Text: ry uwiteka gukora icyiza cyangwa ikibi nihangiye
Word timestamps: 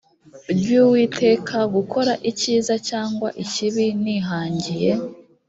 ry 0.57 0.67
uwiteka 0.83 1.57
gukora 1.75 2.13
icyiza 2.31 2.73
cyangwa 2.89 3.27
ikibi 3.43 3.85
nihangiye 4.03 4.91